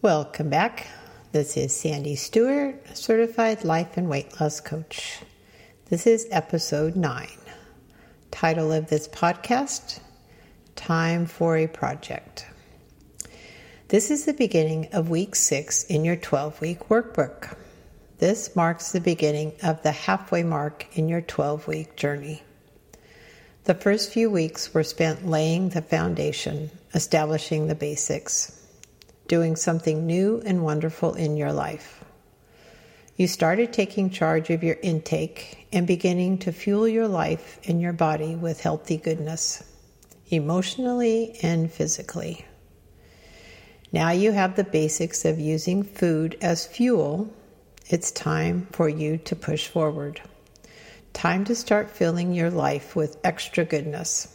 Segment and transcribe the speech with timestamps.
[0.00, 0.86] Welcome back.
[1.32, 5.18] This is Sandy Stewart, certified life and weight loss coach.
[5.90, 7.28] This is episode 9.
[8.30, 9.98] Title of this podcast
[10.76, 12.46] Time for a Project.
[13.88, 17.56] This is the beginning of week 6 in your 12 week workbook.
[18.18, 22.44] This marks the beginning of the halfway mark in your 12 week journey.
[23.64, 28.57] The first few weeks were spent laying the foundation, establishing the basics
[29.28, 32.04] doing something new and wonderful in your life.
[33.16, 37.92] You started taking charge of your intake and beginning to fuel your life and your
[37.92, 39.62] body with healthy goodness,
[40.28, 42.44] emotionally and physically.
[43.90, 47.28] Now you have the basics of using food as fuel.
[47.88, 50.20] It's time for you to push forward.
[51.12, 54.28] Time to start filling your life with extra goodness.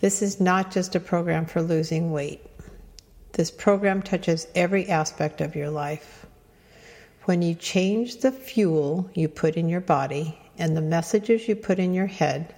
[0.00, 2.40] This is not just a program for losing weight.
[3.34, 6.24] This program touches every aspect of your life.
[7.24, 11.80] When you change the fuel you put in your body and the messages you put
[11.80, 12.54] in your head,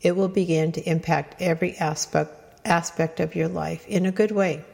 [0.00, 4.64] it will begin to impact every aspect aspect of your life in a good way.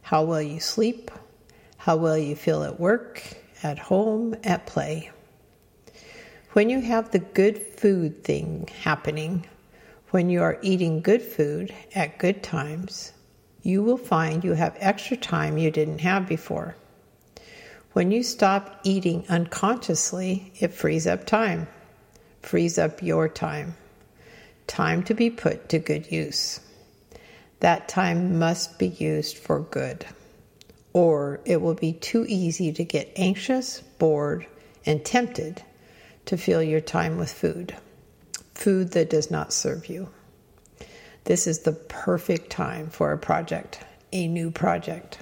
[0.00, 1.10] How well you sleep,
[1.76, 3.22] how well you feel at work,
[3.62, 5.10] at home, at play.
[6.52, 9.46] When you have the good food thing happening,
[10.08, 13.12] when you are eating good food at good times,
[13.62, 16.76] you will find you have extra time you didn't have before.
[17.92, 21.66] When you stop eating unconsciously, it frees up time,
[22.42, 23.74] frees up your time,
[24.66, 26.60] time to be put to good use.
[27.60, 30.06] That time must be used for good,
[30.92, 34.46] or it will be too easy to get anxious, bored,
[34.86, 35.62] and tempted
[36.26, 37.74] to fill your time with food,
[38.54, 40.08] food that does not serve you.
[41.28, 43.80] This is the perfect time for a project,
[44.14, 45.18] a new project.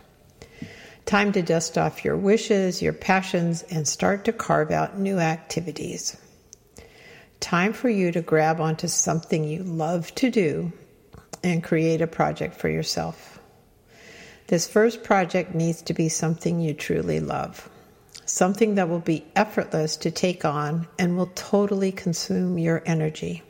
[1.05, 6.17] Time to dust off your wishes, your passions, and start to carve out new activities.
[7.41, 10.71] Time for you to grab onto something you love to do
[11.43, 13.41] and create a project for yourself.
[14.47, 17.69] This first project needs to be something you truly love,
[18.27, 23.43] something that will be effortless to take on and will totally consume your energy.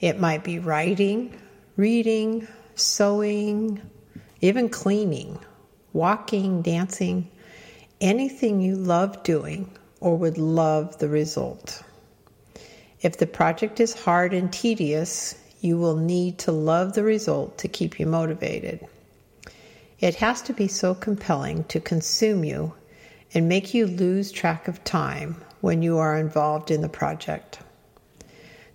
[0.00, 1.38] It might be writing,
[1.80, 3.80] reading, sewing,
[4.42, 5.38] even cleaning,
[5.94, 7.26] walking, dancing,
[8.02, 9.66] anything you love doing
[9.98, 11.82] or would love the result.
[13.00, 17.68] If the project is hard and tedious, you will need to love the result to
[17.68, 18.86] keep you motivated.
[20.00, 22.74] It has to be so compelling to consume you
[23.32, 27.58] and make you lose track of time when you are involved in the project.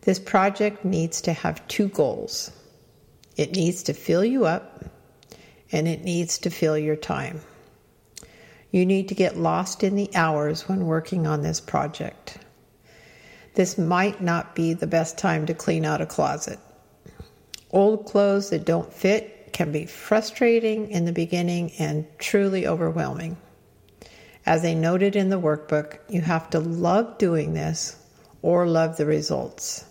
[0.01, 2.49] This project needs to have two goals
[3.35, 4.85] it needs to fill you up
[5.72, 7.41] and it needs to fill your time.
[8.72, 12.38] You need to get lost in the hours when working on this project.
[13.56, 16.59] This might not be the best time to clean out a closet.
[17.72, 23.38] Old clothes that don't fit can be frustrating in the beginning and truly overwhelming.
[24.46, 27.96] As I noted in the workbook, you have to love doing this
[28.41, 29.85] or love the results.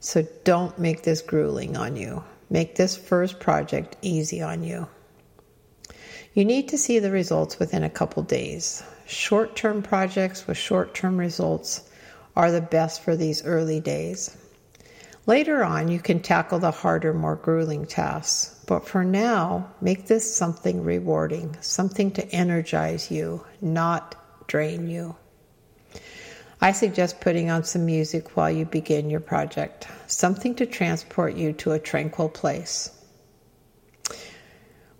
[0.00, 2.22] So don't make this grueling on you.
[2.52, 4.86] Make this first project easy on you.
[6.34, 8.82] You need to see the results within a couple days.
[9.06, 11.88] Short term projects with short term results
[12.36, 14.36] are the best for these early days.
[15.24, 20.36] Later on, you can tackle the harder, more grueling tasks, but for now, make this
[20.36, 24.14] something rewarding, something to energize you, not
[24.46, 25.16] drain you.
[26.62, 31.52] I suggest putting on some music while you begin your project, something to transport you
[31.54, 32.88] to a tranquil place.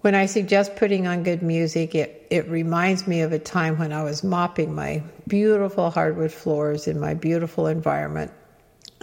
[0.01, 3.93] When I suggest putting on good music, it, it reminds me of a time when
[3.93, 8.33] I was mopping my beautiful hardwood floors in my beautiful environment.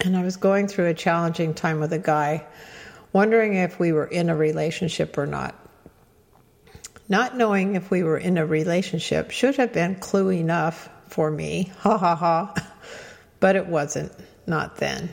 [0.04, 2.46] And I was going through a challenging time with a guy,
[3.14, 5.56] wondering if we were in a relationship or not.
[7.08, 11.72] Not knowing if we were in a relationship should have been clue enough for me.
[11.80, 12.54] Ha ha ha.
[13.40, 14.12] But it wasn't,
[14.48, 15.10] not then.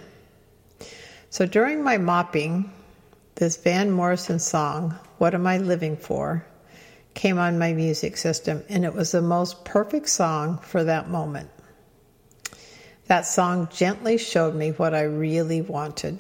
[1.31, 2.73] So during my mopping,
[3.37, 6.47] this Van Morrison song, What Am I Living For,
[7.15, 11.51] came on my music system, and it was the most perfect song for that moment.
[13.07, 16.19] That song gently showed me what I really wanted.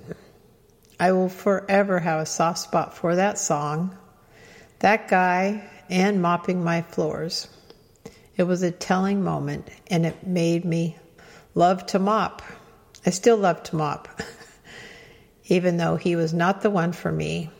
[1.00, 3.96] I will forever have a soft spot for that song,
[4.78, 7.48] that guy, and mopping my floors.
[8.36, 10.96] It was a telling moment and it made me
[11.54, 12.42] love to mop.
[13.04, 14.08] I still love to mop.
[15.46, 17.50] Even though he was not the one for me,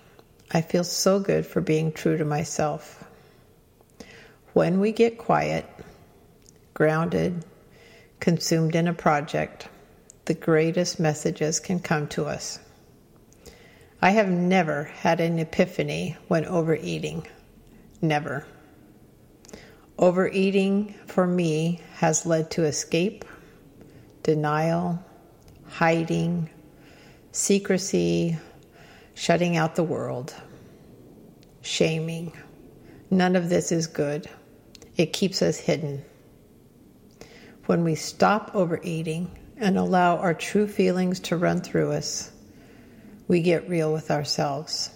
[0.51, 3.05] I feel so good for being true to myself.
[4.53, 5.67] when we get quiet,
[6.73, 7.45] grounded,
[8.21, 9.69] consumed in a project,
[10.25, 12.59] the greatest messages can come to us.
[14.01, 17.27] I have never had an epiphany when overeating.
[18.01, 18.47] Never.
[19.99, 23.25] Overeating for me has led to escape,
[24.23, 25.03] denial,
[25.69, 26.51] hiding,
[27.33, 28.37] secrecy,
[29.15, 30.35] shutting out the world,
[31.63, 32.33] shaming.
[33.11, 34.29] None of this is good.
[34.99, 36.05] It keeps us hidden.
[37.65, 42.31] When we stop overeating and allow our true feelings to run through us,
[43.29, 44.91] we get real with ourselves.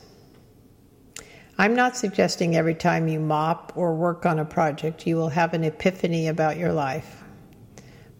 [1.60, 5.52] I'm not suggesting every time you mop or work on a project you will have
[5.52, 7.22] an epiphany about your life,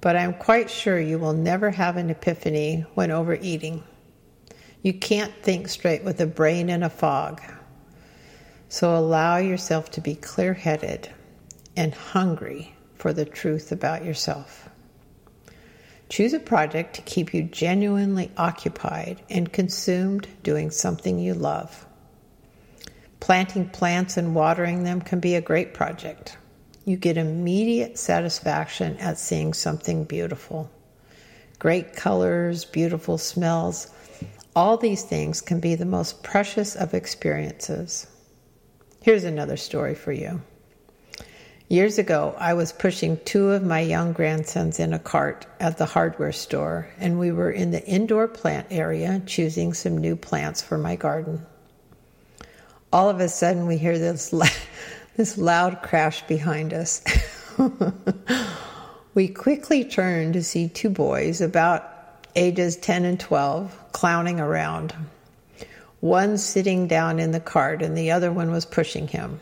[0.03, 3.83] but I'm quite sure you will never have an epiphany when overeating.
[4.83, 7.41] You can't think straight with a brain in a fog.
[8.69, 11.09] So allow yourself to be clear headed
[11.75, 14.69] and hungry for the truth about yourself.
[16.11, 21.87] Choose a project to keep you genuinely occupied and consumed doing something you love.
[23.21, 26.39] Planting plants and watering them can be a great project.
[26.87, 30.71] You get immediate satisfaction at seeing something beautiful.
[31.59, 33.93] Great colors, beautiful smells,
[34.57, 38.07] all these things can be the most precious of experiences.
[39.03, 40.41] Here's another story for you.
[41.69, 45.87] Years ago, I was pushing two of my young grandsons in a cart at the
[45.87, 50.79] hardware store, and we were in the indoor plant area choosing some new plants for
[50.79, 51.47] my garden
[52.93, 54.35] all of a sudden we hear this
[55.17, 57.03] this loud crash behind us.
[59.15, 61.87] we quickly turn to see two boys about
[62.37, 64.95] ages 10 and 12 clowning around.
[66.01, 69.41] One sitting down in the cart and the other one was pushing him.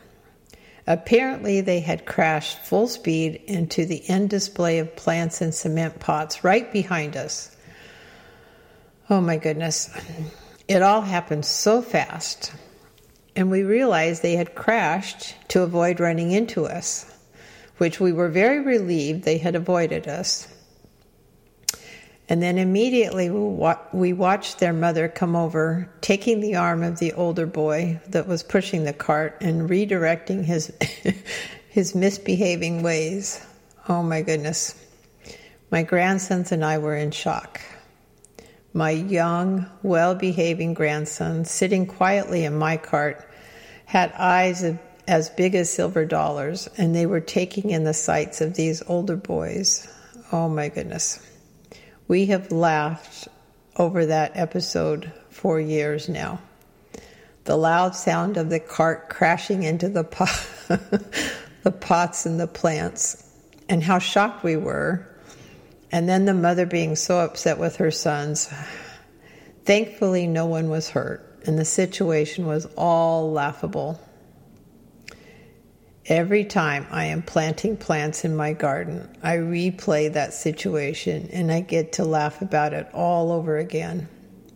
[0.86, 6.42] Apparently, they had crashed full speed into the end display of plants and cement pots
[6.42, 7.54] right behind us.
[9.10, 9.90] Oh my goodness.
[10.66, 12.52] It all happened so fast
[13.38, 17.06] and we realized they had crashed to avoid running into us,
[17.76, 20.48] which we were very relieved they had avoided us.
[22.28, 27.46] And then immediately we watched their mother come over, taking the arm of the older
[27.46, 30.72] boy that was pushing the cart and redirecting his,
[31.68, 33.40] his misbehaving ways.
[33.88, 34.74] Oh my goodness.
[35.70, 37.60] My grandsons and I were in shock.
[38.72, 43.26] My young, well behaving grandson, sitting quietly in my cart,
[43.88, 44.62] had eyes
[45.06, 49.16] as big as silver dollars, and they were taking in the sights of these older
[49.16, 49.88] boys.
[50.30, 51.26] Oh my goodness.
[52.06, 53.28] We have laughed
[53.76, 56.38] over that episode for years now.
[57.44, 63.24] The loud sound of the cart crashing into the, pot, the pots and the plants,
[63.70, 65.08] and how shocked we were.
[65.90, 68.52] And then the mother being so upset with her sons.
[69.64, 73.98] Thankfully, no one was hurt and the situation was all laughable.
[76.04, 81.60] Every time I am planting plants in my garden, I replay that situation and I
[81.60, 84.08] get to laugh about it all over again.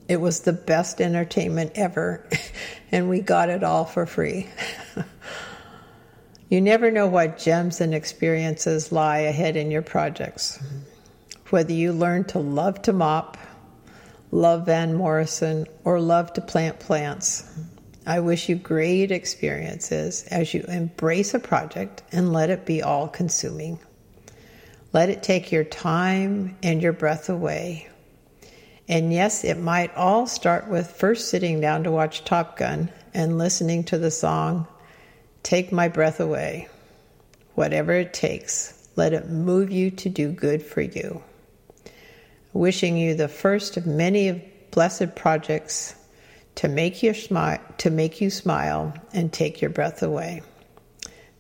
[0.07, 2.29] It was the best entertainment ever,
[2.93, 4.51] and we got it all for free.
[6.51, 10.63] you never know what gems and experiences lie ahead in your projects.
[11.49, 13.39] Whether you learn to love to mop,
[14.33, 17.45] love Van Morrison, or love to plant plants.
[18.07, 23.07] I wish you great experiences as you embrace a project and let it be all
[23.09, 23.79] consuming.
[24.93, 27.89] Let it take your time and your breath away.
[28.89, 33.39] And yes, it might all start with first sitting down to watch Top Gun and
[33.39, 34.67] listening to the song,
[35.43, 36.69] Take My Breath Away.
[37.55, 41.23] Whatever it takes, let it move you to do good for you
[42.53, 45.95] wishing you the first of many blessed projects
[46.57, 50.43] to make you smile to make you smile and take your breath away.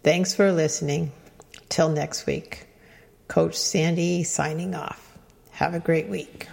[0.02, 1.12] Thanks for listening.
[1.69, 2.66] Till next week.
[3.28, 5.16] Coach Sandy signing off.
[5.52, 6.49] Have a great week.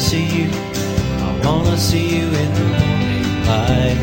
[0.00, 0.50] See you.
[0.50, 4.00] I wanna see you in the morning light.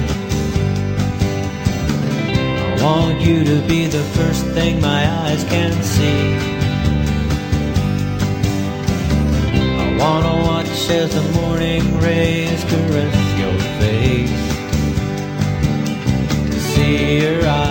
[2.63, 6.36] I want you to be the first thing my eyes can see.
[9.84, 14.44] I wanna watch as the morning rays caress your face.
[16.51, 17.67] To see your eyes